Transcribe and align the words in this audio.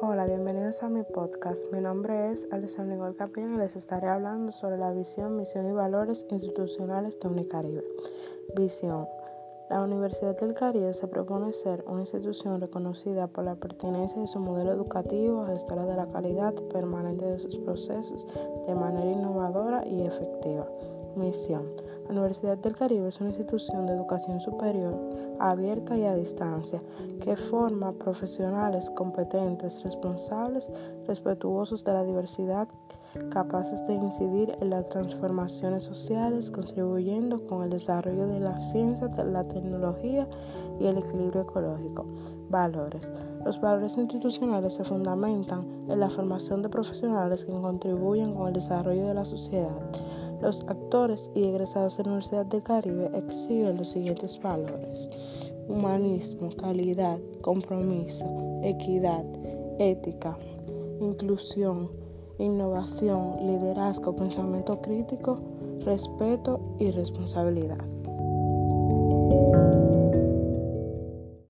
bienvenidos 0.00 0.82
a 0.84 0.88
mi 0.88 1.02
podcast. 1.02 1.72
Mi 1.72 1.80
nombre 1.80 2.30
es 2.30 2.48
Alessandra 2.52 2.94
Nicole 2.94 3.16
Capellán 3.16 3.54
y 3.56 3.58
les 3.58 3.74
estaré 3.74 4.06
hablando 4.06 4.52
sobre 4.52 4.78
la 4.78 4.92
visión, 4.92 5.36
misión 5.36 5.68
y 5.68 5.72
valores 5.72 6.24
institucionales 6.30 7.18
de 7.18 7.28
Unicaribe. 7.28 7.84
Visión. 8.54 9.08
La 9.68 9.82
Universidad 9.82 10.36
del 10.36 10.54
Caribe 10.54 10.94
se 10.94 11.08
propone 11.08 11.52
ser 11.52 11.84
una 11.88 12.02
institución 12.02 12.60
reconocida 12.60 13.26
por 13.26 13.44
la 13.44 13.56
pertenencia 13.56 14.20
de 14.20 14.28
su 14.28 14.38
modelo 14.38 14.72
educativo, 14.72 15.44
gestora 15.46 15.84
de 15.84 15.96
la 15.96 16.06
calidad 16.06 16.54
permanente 16.72 17.24
de 17.24 17.38
sus 17.40 17.58
procesos 17.58 18.26
de 18.66 18.74
manera 18.74 19.10
innovadora 19.10 19.84
y 19.84 20.06
efectiva. 20.06 20.66
La 21.18 22.10
Universidad 22.10 22.58
del 22.58 22.74
Caribe 22.74 23.08
es 23.08 23.20
una 23.20 23.30
institución 23.30 23.86
de 23.86 23.94
educación 23.94 24.40
superior 24.40 24.94
abierta 25.40 25.96
y 25.96 26.04
a 26.04 26.14
distancia 26.14 26.80
que 27.20 27.36
forma 27.36 27.90
profesionales 27.90 28.88
competentes, 28.90 29.82
responsables, 29.82 30.70
respetuosos 31.06 31.84
de 31.84 31.92
la 31.92 32.04
diversidad, 32.04 32.68
capaces 33.30 33.84
de 33.86 33.94
incidir 33.94 34.56
en 34.60 34.70
las 34.70 34.88
transformaciones 34.88 35.84
sociales, 35.84 36.52
contribuyendo 36.52 37.44
con 37.46 37.64
el 37.64 37.70
desarrollo 37.70 38.28
de 38.28 38.40
la 38.40 38.60
ciencia, 38.60 39.10
la 39.24 39.46
tecnología 39.48 40.28
y 40.78 40.86
el 40.86 40.98
equilibrio 40.98 41.42
ecológico. 41.42 42.06
Valores. 42.48 43.12
Los 43.44 43.60
valores 43.60 43.96
institucionales 43.96 44.74
se 44.74 44.84
fundamentan 44.84 45.66
en 45.88 45.98
la 45.98 46.08
formación 46.08 46.62
de 46.62 46.68
profesionales 46.68 47.44
que 47.44 47.52
contribuyen 47.52 48.34
con 48.34 48.46
el 48.48 48.54
desarrollo 48.54 49.06
de 49.06 49.14
la 49.14 49.24
sociedad 49.24 49.76
los 50.40 50.64
actores 50.68 51.30
y 51.34 51.44
egresados 51.44 51.96
de 51.96 52.04
la 52.04 52.10
Universidad 52.10 52.46
del 52.46 52.62
Caribe 52.62 53.10
exhiben 53.14 53.76
los 53.76 53.90
siguientes 53.90 54.40
valores. 54.40 55.10
Humanismo, 55.68 56.50
calidad, 56.56 57.18
compromiso, 57.42 58.26
equidad, 58.62 59.24
ética, 59.78 60.38
inclusión, 61.00 61.90
innovación, 62.38 63.36
liderazgo, 63.46 64.16
pensamiento 64.16 64.80
crítico, 64.80 65.38
respeto 65.84 66.60
y 66.78 66.90
responsabilidad. 66.90 67.84